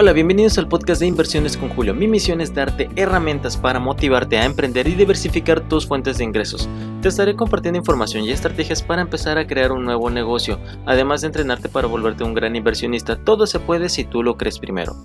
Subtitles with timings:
[0.00, 1.92] Hola, bienvenidos al podcast de Inversiones con Julio.
[1.92, 6.70] Mi misión es darte herramientas para motivarte a emprender y diversificar tus fuentes de ingresos.
[7.02, 11.26] Te estaré compartiendo información y estrategias para empezar a crear un nuevo negocio, además de
[11.26, 13.22] entrenarte para volverte un gran inversionista.
[13.22, 14.96] Todo se puede si tú lo crees primero.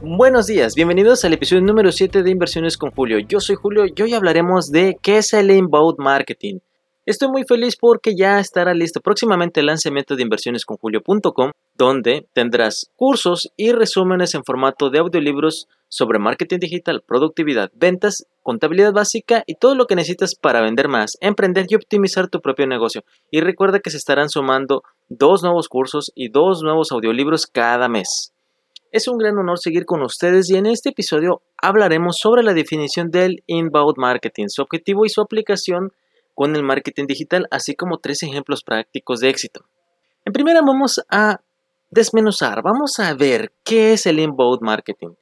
[0.00, 3.18] Buenos días, bienvenidos al episodio número 7 de Inversiones con Julio.
[3.18, 6.60] Yo soy Julio y hoy hablaremos de qué es el inbound marketing.
[7.06, 13.52] Estoy muy feliz porque ya estará listo próximamente el lanzamiento de inversionesconjulio.com, donde tendrás cursos
[13.56, 19.76] y resúmenes en formato de audiolibros sobre marketing digital, productividad, ventas, contabilidad básica y todo
[19.76, 23.04] lo que necesitas para vender más, emprender y optimizar tu propio negocio.
[23.30, 28.32] Y recuerda que se estarán sumando dos nuevos cursos y dos nuevos audiolibros cada mes.
[28.90, 33.12] Es un gran honor seguir con ustedes y en este episodio hablaremos sobre la definición
[33.12, 35.92] del inbound marketing, su objetivo y su aplicación
[36.36, 39.64] con el marketing digital, así como tres ejemplos prácticos de éxito.
[40.24, 41.40] En primera vamos a
[41.90, 45.14] desmenuzar, vamos a ver qué es el inbound marketing.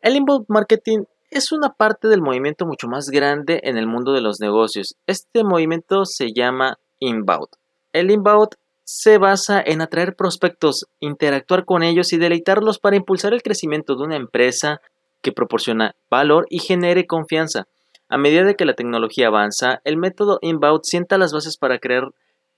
[0.00, 4.20] El inbound marketing es una parte del movimiento mucho más grande en el mundo de
[4.20, 4.96] los negocios.
[5.06, 7.48] Este movimiento se llama inbound.
[7.92, 8.50] El inbound
[8.84, 14.04] se basa en atraer prospectos, interactuar con ellos y deleitarlos para impulsar el crecimiento de
[14.04, 14.80] una empresa
[15.22, 17.66] que proporciona valor y genere confianza.
[18.08, 22.10] A medida de que la tecnología avanza, el método inbound sienta las bases para crear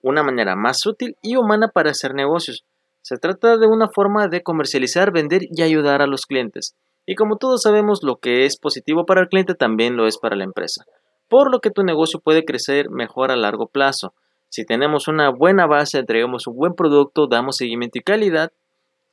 [0.02, 2.64] una manera más útil y humana para hacer negocios.
[3.02, 6.76] Se trata de una forma de comercializar, vender y ayudar a los clientes.
[7.06, 10.36] Y como todos sabemos, lo que es positivo para el cliente también lo es para
[10.36, 10.84] la empresa.
[11.28, 14.12] Por lo que tu negocio puede crecer mejor a largo plazo.
[14.50, 18.52] Si tenemos una buena base, entregamos un buen producto, damos seguimiento y calidad,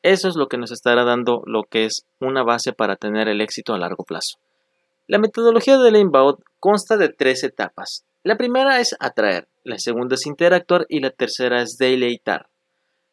[0.05, 3.41] eso es lo que nos estará dando lo que es una base para tener el
[3.41, 4.37] éxito a largo plazo.
[5.07, 8.05] La metodología del inbound consta de tres etapas.
[8.23, 12.49] La primera es atraer, la segunda es interactuar y la tercera es deleitar.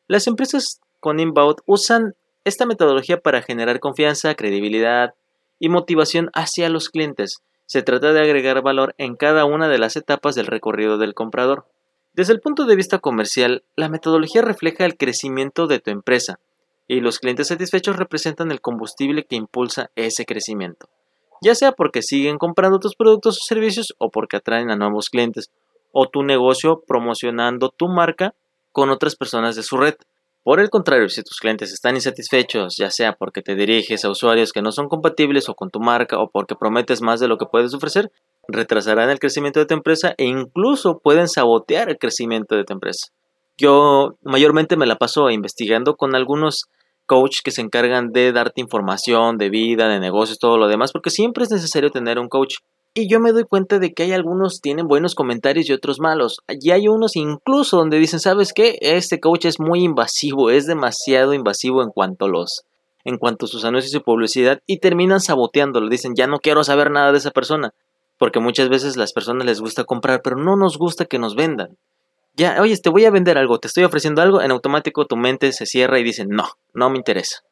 [0.08, 5.12] Las empresas con inbound usan esta metodología para generar confianza, credibilidad
[5.58, 7.42] y motivación hacia los clientes.
[7.66, 11.66] Se trata de agregar valor en cada una de las etapas del recorrido del comprador.
[12.14, 16.40] Desde el punto de vista comercial, la metodología refleja el crecimiento de tu empresa
[16.88, 20.88] y los clientes satisfechos representan el combustible que impulsa ese crecimiento
[21.42, 25.50] ya sea porque siguen comprando tus productos o servicios o porque atraen a nuevos clientes,
[25.90, 28.34] o tu negocio promocionando tu marca
[28.70, 29.96] con otras personas de su red.
[30.44, 34.52] Por el contrario, si tus clientes están insatisfechos, ya sea porque te diriges a usuarios
[34.52, 37.46] que no son compatibles o con tu marca o porque prometes más de lo que
[37.46, 38.10] puedes ofrecer,
[38.48, 43.08] retrasarán el crecimiento de tu empresa e incluso pueden sabotear el crecimiento de tu empresa.
[43.58, 46.66] Yo mayormente me la paso investigando con algunos
[47.12, 51.10] coach que se encargan de darte información de vida, de negocios, todo lo demás, porque
[51.10, 52.54] siempre es necesario tener un coach.
[52.94, 56.40] Y yo me doy cuenta de que hay algunos tienen buenos comentarios y otros malos.
[56.48, 58.78] Y hay unos incluso donde dicen, ¿sabes qué?
[58.80, 62.62] Este coach es muy invasivo, es demasiado invasivo en cuanto a los
[63.04, 65.90] en cuanto a sus anuncios y publicidad y terminan saboteándolo.
[65.90, 67.74] Dicen, ya no quiero saber nada de esa persona.
[68.16, 71.76] Porque muchas veces las personas les gusta comprar, pero no nos gusta que nos vendan
[72.34, 75.52] ya, oye, te voy a vender algo, te estoy ofreciendo algo, en automático tu mente
[75.52, 77.42] se cierra y dice, no, no me interesa.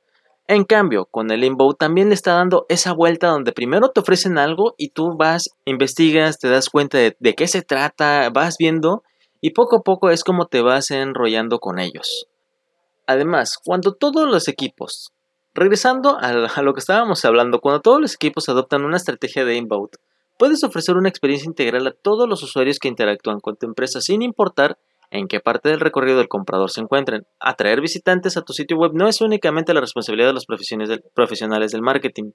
[0.49, 4.37] En cambio, con el inbound también le está dando esa vuelta donde primero te ofrecen
[4.37, 9.05] algo y tú vas, investigas, te das cuenta de, qué se trata, vas viendo
[9.41, 12.27] y poco a poco es como te vas enrollando con ellos.
[13.07, 15.13] Además, cuando todos los equipos,
[15.55, 19.91] regresando a lo que estábamos hablando, cuando todos los equipos adoptan una estrategia de inbound,
[20.41, 24.23] Puedes ofrecer una experiencia integral a todos los usuarios que interactúan con tu empresa sin
[24.23, 24.79] importar
[25.11, 27.27] en qué parte del recorrido del comprador se encuentren.
[27.41, 30.47] Atraer visitantes a tu sitio web no es únicamente la responsabilidad de los
[31.15, 32.31] profesionales del marketing.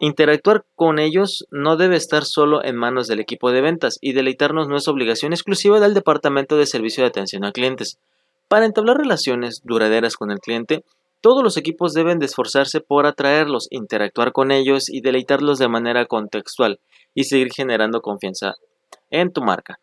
[0.00, 4.68] Interactuar con ellos no debe estar solo en manos del equipo de ventas y deleitarnos
[4.68, 7.98] no es obligación exclusiva del departamento de servicio de atención a clientes.
[8.48, 10.84] Para entablar relaciones duraderas con el cliente,
[11.22, 16.04] todos los equipos deben de esforzarse por atraerlos, interactuar con ellos y deleitarlos de manera
[16.04, 16.80] contextual
[17.14, 18.54] y seguir generando confianza
[19.10, 19.80] en tu marca.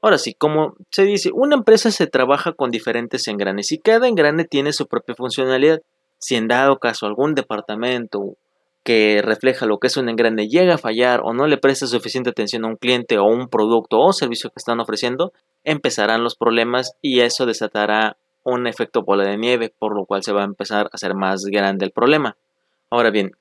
[0.00, 4.44] Ahora sí, como se dice, una empresa se trabaja con diferentes engranes y cada engrane
[4.44, 5.80] tiene su propia funcionalidad.
[6.18, 8.36] Si en dado caso algún departamento
[8.82, 12.30] que refleja lo que es un engrane llega a fallar o no le presta suficiente
[12.30, 15.32] atención a un cliente o un producto o servicio que están ofreciendo,
[15.64, 20.32] empezarán los problemas y eso desatará un efecto bola de nieve, por lo cual se
[20.32, 22.36] va a empezar a hacer más grande el problema.
[22.90, 23.32] Ahora bien,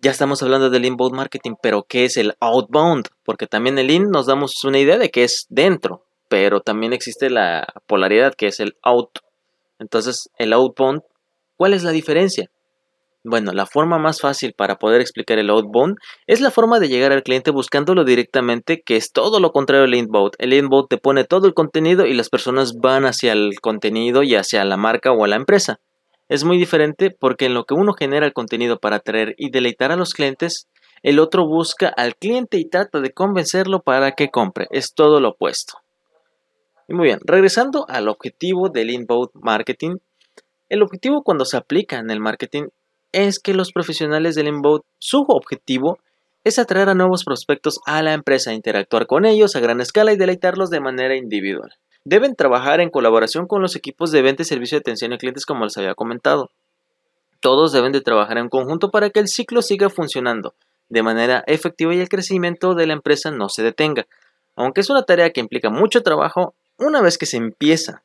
[0.00, 3.08] ya estamos hablando del inbound marketing, pero ¿qué es el outbound?
[3.24, 7.28] Porque también el in nos damos una idea de que es dentro, pero también existe
[7.28, 9.18] la polaridad que es el out.
[9.78, 11.02] Entonces, el outbound,
[11.56, 12.50] ¿cuál es la diferencia?
[13.22, 17.12] Bueno, la forma más fácil para poder explicar el outbound es la forma de llegar
[17.12, 20.32] al cliente buscándolo directamente, que es todo lo contrario al inbound.
[20.38, 24.36] El inbound te pone todo el contenido y las personas van hacia el contenido y
[24.36, 25.80] hacia la marca o a la empresa.
[26.30, 29.90] Es muy diferente porque en lo que uno genera el contenido para atraer y deleitar
[29.90, 30.68] a los clientes,
[31.02, 34.68] el otro busca al cliente y trata de convencerlo para que compre.
[34.70, 35.78] Es todo lo opuesto.
[36.86, 39.96] Y muy bien, regresando al objetivo del inbound marketing,
[40.68, 42.68] el objetivo cuando se aplica en el marketing
[43.10, 45.98] es que los profesionales del inbound, su objetivo
[46.44, 50.16] es atraer a nuevos prospectos a la empresa, interactuar con ellos a gran escala y
[50.16, 51.74] deleitarlos de manera individual.
[52.04, 55.44] Deben trabajar en colaboración con los equipos de venta y servicio de atención a clientes
[55.44, 56.50] como les había comentado.
[57.40, 60.54] Todos deben de trabajar en conjunto para que el ciclo siga funcionando
[60.90, 64.06] de manera efectiva y el crecimiento de la empresa no se detenga.
[64.56, 68.02] Aunque es una tarea que implica mucho trabajo, una vez que se empieza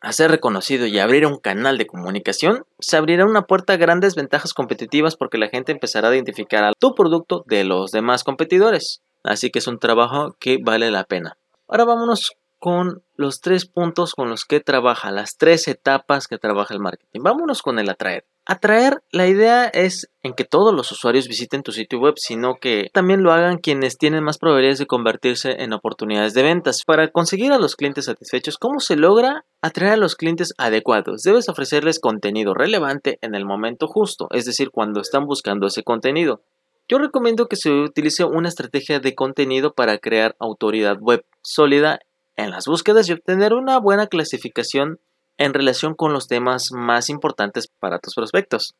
[0.00, 4.14] a ser reconocido y abrir un canal de comunicación, se abrirá una puerta a grandes
[4.14, 9.00] ventajas competitivas porque la gente empezará a identificar a tu producto de los demás competidores.
[9.24, 11.36] Así que es un trabajo que vale la pena.
[11.66, 16.74] Ahora vámonos con los tres puntos con los que trabaja, las tres etapas que trabaja
[16.74, 17.20] el marketing.
[17.22, 18.24] Vámonos con el atraer.
[18.50, 22.88] Atraer, la idea es en que todos los usuarios visiten tu sitio web, sino que
[22.94, 26.82] también lo hagan quienes tienen más probabilidades de convertirse en oportunidades de ventas.
[26.86, 31.22] Para conseguir a los clientes satisfechos, ¿cómo se logra atraer a los clientes adecuados?
[31.22, 36.40] Debes ofrecerles contenido relevante en el momento justo, es decir, cuando están buscando ese contenido.
[36.88, 42.00] Yo recomiendo que se utilice una estrategia de contenido para crear autoridad web sólida
[42.38, 45.00] en las búsquedas y obtener una buena clasificación
[45.38, 48.76] en relación con los temas más importantes para tus prospectos.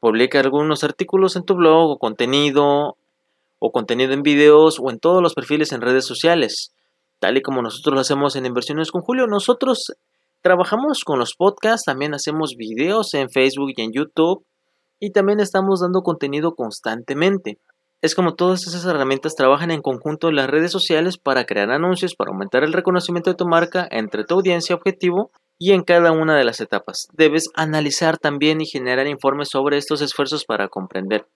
[0.00, 2.96] Publica algunos artículos en tu blog o contenido
[3.60, 6.72] o contenido en videos o en todos los perfiles en redes sociales.
[7.20, 9.92] Tal y como nosotros lo hacemos en Inversiones con Julio, nosotros
[10.42, 14.44] trabajamos con los podcasts, también hacemos videos en Facebook y en YouTube
[14.98, 17.58] y también estamos dando contenido constantemente.
[18.04, 22.14] Es como todas esas herramientas trabajan en conjunto en las redes sociales para crear anuncios,
[22.14, 26.36] para aumentar el reconocimiento de tu marca entre tu audiencia objetivo y en cada una
[26.36, 27.08] de las etapas.
[27.14, 31.26] Debes analizar también y generar informes sobre estos esfuerzos para comprender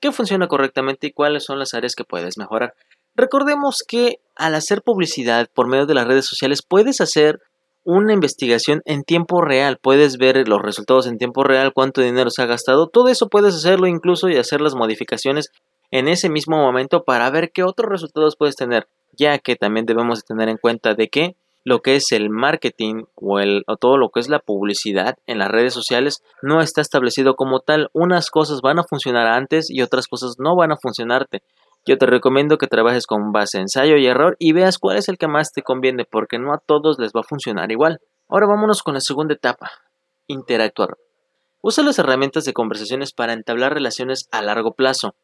[0.00, 2.74] qué funciona correctamente y cuáles son las áreas que puedes mejorar.
[3.14, 7.38] Recordemos que al hacer publicidad por medio de las redes sociales puedes hacer
[7.84, 12.42] una investigación en tiempo real, puedes ver los resultados en tiempo real, cuánto dinero se
[12.42, 15.52] ha gastado, todo eso puedes hacerlo incluso y hacer las modificaciones
[15.90, 20.24] en ese mismo momento para ver qué otros resultados puedes tener, ya que también debemos
[20.24, 21.36] tener en cuenta de que
[21.66, 25.40] lo que es el marketing o, el, o todo lo que es la publicidad en
[25.40, 27.90] las redes sociales no está establecido como tal.
[27.92, 31.42] Unas cosas van a funcionar antes y otras cosas no van a funcionarte.
[31.84, 35.18] Yo te recomiendo que trabajes con base ensayo y error y veas cuál es el
[35.18, 38.00] que más te conviene porque no a todos les va a funcionar igual.
[38.28, 39.72] Ahora vámonos con la segunda etapa,
[40.28, 40.96] interactuar.
[41.62, 45.16] Usa las herramientas de conversaciones para entablar relaciones a largo plazo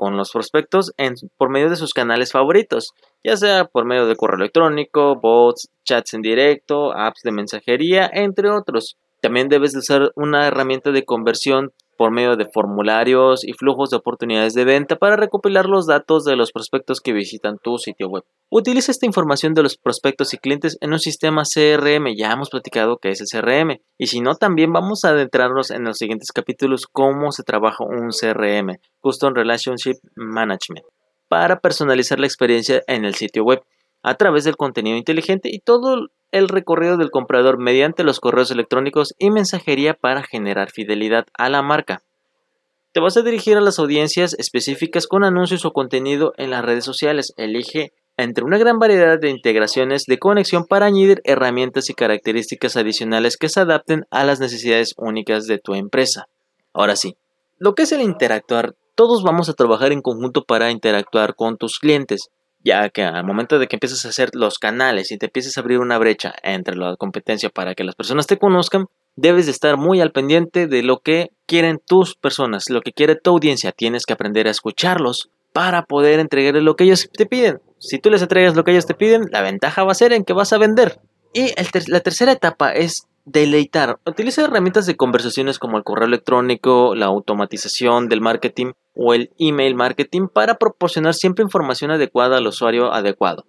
[0.00, 4.16] con los prospectos en, por medio de sus canales favoritos, ya sea por medio de
[4.16, 8.96] correo electrónico, bots, chats en directo, apps de mensajería, entre otros.
[9.20, 13.98] También debes de usar una herramienta de conversión por medio de formularios y flujos de
[13.98, 18.24] oportunidades de venta para recopilar los datos de los prospectos que visitan tu sitio web.
[18.48, 22.96] Utiliza esta información de los prospectos y clientes en un sistema CRM, ya hemos platicado
[22.96, 26.86] que es el CRM, y si no también vamos a adentrarnos en los siguientes capítulos
[26.90, 30.86] cómo se trabaja un CRM, Custom Relationship Management,
[31.28, 33.60] para personalizar la experiencia en el sitio web
[34.02, 39.14] a través del contenido inteligente y todo el recorrido del comprador mediante los correos electrónicos
[39.18, 42.02] y mensajería para generar fidelidad a la marca.
[42.92, 46.84] Te vas a dirigir a las audiencias específicas con anuncios o contenido en las redes
[46.84, 47.32] sociales.
[47.36, 53.36] Elige entre una gran variedad de integraciones de conexión para añadir herramientas y características adicionales
[53.36, 56.28] que se adapten a las necesidades únicas de tu empresa.
[56.72, 57.16] Ahora sí,
[57.58, 61.78] lo que es el interactuar, todos vamos a trabajar en conjunto para interactuar con tus
[61.78, 62.30] clientes
[62.62, 65.60] ya que al momento de que empieces a hacer los canales y te empieces a
[65.60, 68.86] abrir una brecha entre la competencia para que las personas te conozcan,
[69.16, 73.16] debes de estar muy al pendiente de lo que quieren tus personas, lo que quiere
[73.16, 73.72] tu audiencia.
[73.72, 77.60] Tienes que aprender a escucharlos para poder entregarles lo que ellos te piden.
[77.78, 80.24] Si tú les entregas lo que ellos te piden, la ventaja va a ser en
[80.24, 81.00] que vas a vender.
[81.32, 81.52] Y
[81.88, 83.98] la tercera etapa es deleitar.
[84.06, 89.74] Utiliza herramientas de conversaciones como el correo electrónico, la automatización del marketing o el email
[89.74, 93.46] marketing para proporcionar siempre información adecuada al usuario adecuado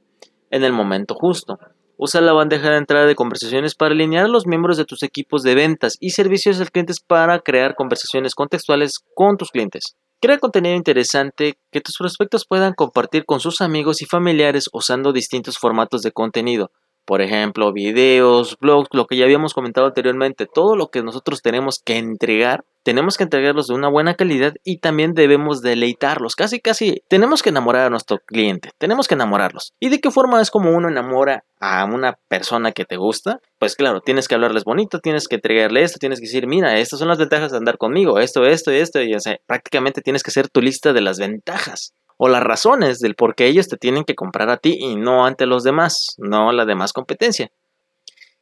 [0.51, 1.57] en el momento justo.
[1.97, 5.43] Usa la bandeja de entrada de conversaciones para alinear a los miembros de tus equipos
[5.43, 9.95] de ventas y servicios al clientes para crear conversaciones contextuales con tus clientes.
[10.19, 15.57] Crea contenido interesante que tus prospectos puedan compartir con sus amigos y familiares usando distintos
[15.57, 16.71] formatos de contenido
[17.11, 21.81] Por ejemplo, videos, blogs, lo que ya habíamos comentado anteriormente, todo lo que nosotros tenemos
[21.83, 26.37] que entregar, tenemos que entregarlos de una buena calidad y también debemos deleitarlos.
[26.37, 29.73] Casi, casi tenemos que enamorar a nuestro cliente, tenemos que enamorarlos.
[29.77, 33.41] ¿Y de qué forma es como uno enamora a una persona que te gusta?
[33.59, 36.99] Pues claro, tienes que hablarles bonito, tienes que entregarle esto, tienes que decir, mira, estas
[36.99, 40.29] son las ventajas de andar conmigo, esto, esto, esto, y o sea, prácticamente tienes que
[40.29, 44.03] hacer tu lista de las ventajas o las razones del por qué ellos te tienen
[44.03, 47.49] que comprar a ti y no ante los demás, no la demás competencia.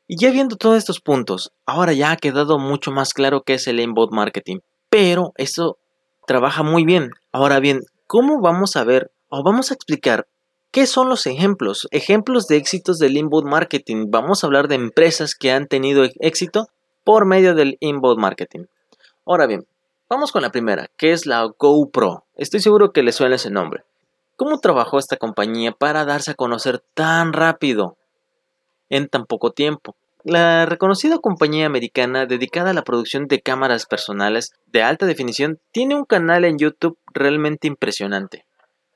[0.05, 3.67] Y ya viendo todos estos puntos, ahora ya ha quedado mucho más claro qué es
[3.67, 4.57] el inbound marketing.
[4.89, 5.77] Pero eso
[6.27, 7.11] trabaja muy bien.
[7.31, 10.27] Ahora bien, ¿cómo vamos a ver o vamos a explicar
[10.71, 11.87] qué son los ejemplos?
[11.91, 14.07] Ejemplos de éxitos del inbound marketing.
[14.09, 16.67] Vamos a hablar de empresas que han tenido éxito
[17.05, 18.65] por medio del inbound marketing.
[19.25, 19.65] Ahora bien,
[20.09, 22.25] Vamos con la primera, que es la GoPro.
[22.35, 23.83] Estoy seguro que le suena ese nombre.
[24.37, 27.95] ¿Cómo trabajó esta compañía para darse a conocer tan rápido
[28.89, 29.95] en tan poco tiempo?
[30.23, 35.93] La reconocida compañía americana dedicada a la producción de cámaras personales de alta definición tiene
[35.93, 38.45] un canal en YouTube realmente impresionante.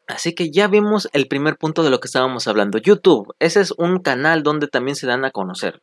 [0.08, 2.80] Así que ya vimos el primer punto de lo que estábamos hablando.
[2.80, 5.80] YouTube, ese es un canal donde también se dan a conocer.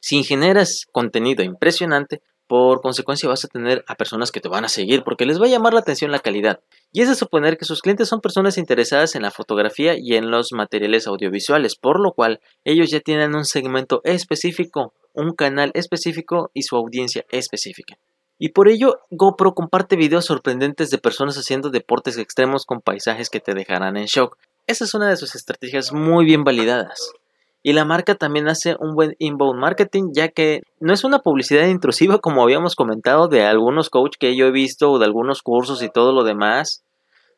[0.00, 2.22] Si generas contenido impresionante,
[2.52, 5.46] por consecuencia vas a tener a personas que te van a seguir porque les va
[5.46, 6.60] a llamar la atención la calidad.
[6.92, 10.30] Y es de suponer que sus clientes son personas interesadas en la fotografía y en
[10.30, 16.50] los materiales audiovisuales, por lo cual ellos ya tienen un segmento específico, un canal específico
[16.52, 17.96] y su audiencia específica.
[18.38, 23.40] Y por ello, GoPro comparte videos sorprendentes de personas haciendo deportes extremos con paisajes que
[23.40, 24.36] te dejarán en shock.
[24.66, 27.14] Esa es una de sus estrategias muy bien validadas.
[27.62, 31.68] Y la marca también hace un buen inbound marketing, ya que no es una publicidad
[31.68, 35.82] intrusiva como habíamos comentado de algunos coaches que yo he visto o de algunos cursos
[35.82, 36.82] y todo lo demás,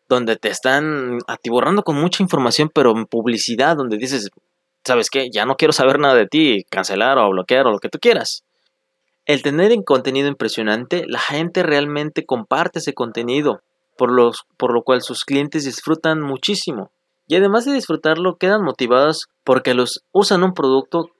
[0.08, 4.30] donde te están atiborrando con mucha información, pero en publicidad, donde dices,
[4.84, 5.28] ¿sabes qué?
[5.30, 8.44] Ya no quiero saber nada de ti, cancelar o bloquear o lo que tú quieras.
[9.26, 13.62] El tener un contenido impresionante, la gente realmente comparte ese contenido,
[13.96, 16.90] por, los, por lo cual sus clientes disfrutan muchísimo.
[17.26, 21.10] Y además de disfrutarlo, quedan motivados porque los usan un producto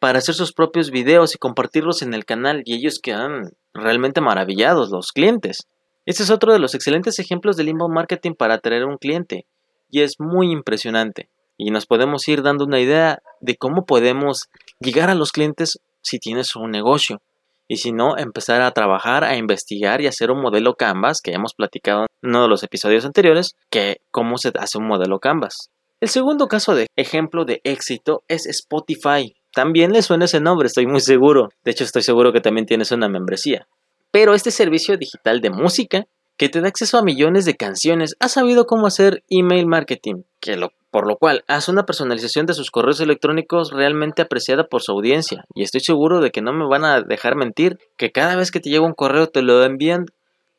[0.00, 4.90] para hacer sus propios videos y compartirlos en el canal y ellos quedan realmente maravillados,
[4.90, 5.66] los clientes.
[6.06, 9.46] Este es otro de los excelentes ejemplos del inbound marketing para atraer un cliente
[9.90, 11.28] y es muy impresionante.
[11.56, 14.48] Y nos podemos ir dando una idea de cómo podemos
[14.80, 17.22] llegar a los clientes si tienes un negocio.
[17.68, 21.54] Y si no, empezar a trabajar, a investigar y hacer un modelo Canvas, que hemos
[21.54, 25.70] platicado en uno de los episodios anteriores, que cómo se hace un modelo Canvas.
[26.00, 29.34] El segundo caso de ejemplo de éxito es Spotify.
[29.54, 31.48] También le suena ese nombre, estoy muy seguro.
[31.64, 33.66] De hecho, estoy seguro que también tienes una membresía.
[34.10, 36.04] Pero este servicio digital de música,
[36.36, 40.56] que te da acceso a millones de canciones, ha sabido cómo hacer email marketing, que
[40.56, 44.92] lo por lo cual hace una personalización de sus correos electrónicos realmente apreciada por su
[44.92, 45.44] audiencia.
[45.52, 48.60] Y estoy seguro de que no me van a dejar mentir que cada vez que
[48.60, 50.06] te llega un correo te lo envían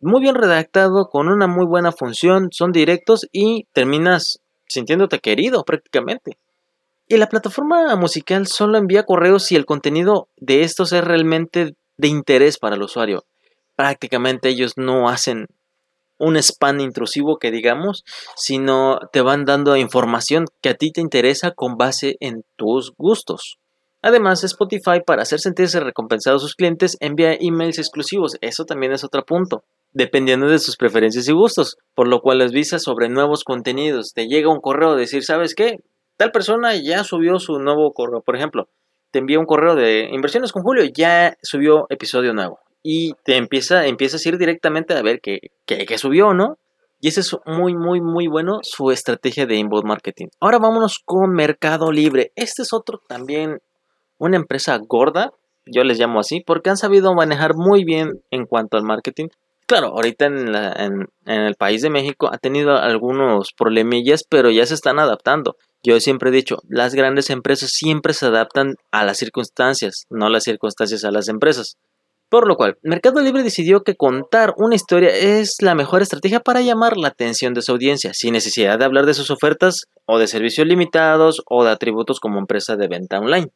[0.02, 6.38] muy bien redactado, con una muy buena función, son directos y terminas sintiéndote querido prácticamente.
[7.08, 12.08] Y la plataforma musical solo envía correos si el contenido de estos es realmente de
[12.10, 13.24] interés para el usuario.
[13.78, 15.48] Prácticamente ellos no hacen
[16.18, 18.04] un spam intrusivo que digamos,
[18.36, 23.58] sino te van dando información que a ti te interesa con base en tus gustos.
[24.02, 28.38] Además, Spotify, para hacer sentirse recompensado a sus clientes, envía emails exclusivos.
[28.42, 32.52] Eso también es otro punto, dependiendo de sus preferencias y gustos, por lo cual les
[32.52, 34.14] visa sobre nuevos contenidos.
[34.14, 35.80] Te llega un correo a decir, ¿sabes qué?
[36.18, 38.22] Tal persona ya subió su nuevo correo.
[38.22, 38.70] Por ejemplo,
[39.10, 43.88] te envía un correo de inversiones con Julio ya subió episodio nuevo y te empieza,
[43.88, 45.40] empiezas a ir directamente a ver qué,
[45.98, 46.60] subió, ¿no?
[47.02, 50.28] Y ese es muy, muy, muy bueno su estrategia de inbound marketing.
[50.40, 52.32] Ahora vámonos con Mercado Libre.
[52.36, 53.58] Este es otro también,
[54.20, 55.34] una empresa gorda,
[55.66, 59.30] yo les llamo así, porque han sabido manejar muy bien en cuanto al marketing.
[59.66, 64.76] Claro, ahorita en, en, el país de México ha tenido algunos problemillas, pero ya se
[64.76, 65.58] están adaptando.
[65.82, 70.44] Yo siempre he dicho, las grandes empresas siempre se adaptan a las circunstancias, no las
[70.44, 71.78] circunstancias a las empresas.
[72.36, 76.60] Por lo cual, Mercado Libre decidió que contar una historia es la mejor estrategia para
[76.60, 80.28] llamar la atención de su audiencia, sin necesidad de hablar de sus ofertas o de
[80.28, 83.54] servicios limitados o de atributos como empresa de venta online.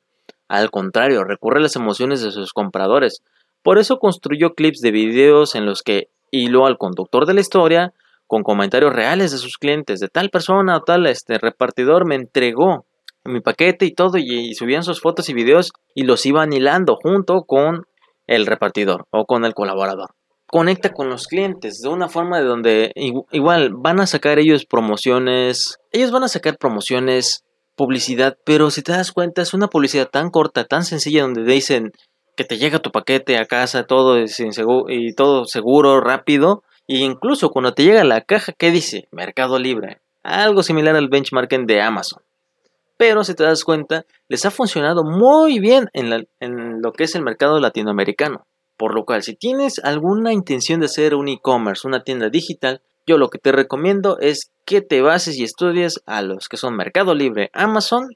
[0.47, 3.21] Al contrario, recurre a las emociones de sus compradores.
[3.63, 7.91] Por eso construyó clips de videos en los que hiló al conductor de la historia
[8.27, 12.85] con comentarios reales de sus clientes, de tal persona o tal este repartidor me entregó
[13.25, 16.95] mi paquete y todo y, y subían sus fotos y videos y los iban hilando
[16.95, 17.88] junto con
[18.29, 20.11] el repartidor o con el colaborador.
[20.45, 22.91] Conecta con los clientes de una forma de donde
[23.31, 27.43] igual van a sacar ellos promociones, ellos van a sacar promociones
[27.75, 31.91] publicidad, pero si te das cuenta es una publicidad tan corta, tan sencilla donde dicen
[32.35, 37.49] que te llega tu paquete a casa, todo es y todo seguro, rápido, e incluso
[37.49, 39.07] cuando te llega la caja, ¿qué dice?
[39.11, 40.01] Mercado Libre.
[40.23, 42.21] Algo similar al benchmarking de Amazon.
[42.99, 47.23] Pero si te das cuenta, les ha funcionado muy bien en, lo que es el
[47.23, 48.45] mercado latinoamericano.
[48.75, 53.17] Por lo cual, si tienes alguna intención de hacer un e-commerce, una tienda digital, yo
[53.17, 57.15] lo que te recomiendo es que te bases y estudies a los que son Mercado
[57.15, 58.09] Libre, Amazon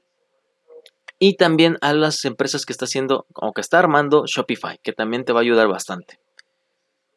[1.18, 5.24] y también a las empresas que está haciendo o que está armando Shopify, que también
[5.24, 6.18] te va a ayudar bastante.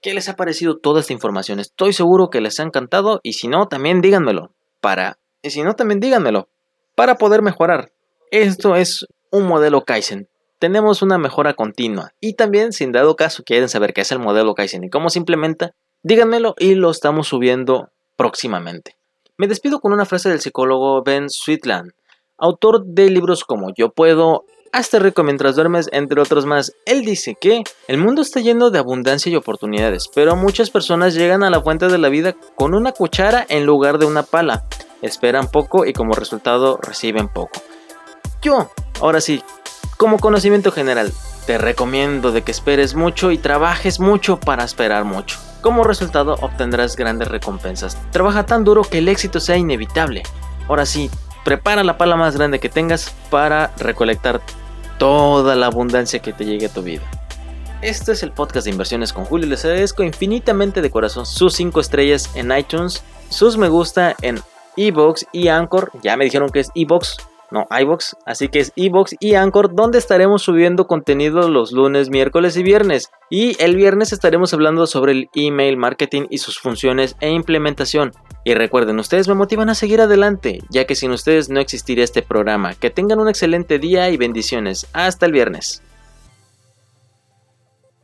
[0.02, 1.60] ¿Qué les ha parecido toda esta información?
[1.60, 4.54] Estoy seguro que les ha encantado y si no, también díganmelo.
[4.80, 6.48] Para, y si no, también díganmelo.
[6.98, 7.92] Para poder mejorar.
[8.32, 10.28] Esto es un modelo Kaizen.
[10.58, 12.12] Tenemos una mejora continua.
[12.20, 15.12] Y también, si en dado caso quieren saber qué es el modelo Kaizen y cómo
[15.12, 18.96] se implementa, Díganmelo y lo estamos subiendo próximamente.
[19.38, 21.92] Me despido con una frase del psicólogo Ben Sweetland,
[22.38, 26.74] autor de libros como Yo puedo, Hazte rico mientras duermes, entre otros más.
[26.86, 31.44] Él dice que el mundo está lleno de abundancia y oportunidades, pero muchas personas llegan
[31.44, 34.66] a la fuente de la vida con una cuchara en lugar de una pala.
[35.02, 37.62] Esperan poco y como resultado reciben poco.
[38.42, 39.44] Yo, ahora sí,
[39.98, 41.12] como conocimiento general,
[41.46, 45.40] te recomiendo de que esperes mucho y trabajes mucho para esperar mucho.
[45.62, 47.98] Como resultado obtendrás grandes recompensas.
[48.12, 50.24] Trabaja tan duro que el éxito sea inevitable.
[50.68, 51.10] Ahora sí,
[51.46, 54.42] prepara la pala más grande que tengas para recolectar
[54.98, 57.04] toda la abundancia que te llegue a tu vida.
[57.82, 59.48] Este es el podcast de inversiones con Julio.
[59.48, 64.42] Les agradezco infinitamente de corazón sus 5 estrellas en iTunes, sus me gusta en
[64.78, 65.92] Evox y Anchor.
[66.02, 67.18] Ya me dijeron que es Evox
[67.50, 72.58] no, iBox, así que es iBox y Anchor, donde estaremos subiendo contenido los lunes, miércoles
[72.58, 73.10] y viernes.
[73.30, 78.12] Y el viernes estaremos hablando sobre el email marketing y sus funciones e implementación.
[78.44, 82.22] Y recuerden, ustedes me motivan a seguir adelante, ya que sin ustedes no existiría este
[82.22, 82.74] programa.
[82.76, 84.86] Que tengan un excelente día y bendiciones.
[84.92, 85.82] Hasta el viernes.